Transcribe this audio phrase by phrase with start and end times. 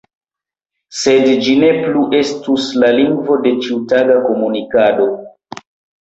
[0.99, 5.07] Sed ĝi ne plu estus la lingvo de ĉiutaga komunikado.